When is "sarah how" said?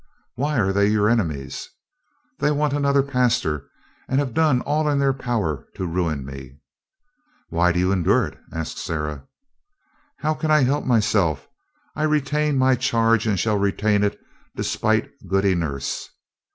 8.79-10.33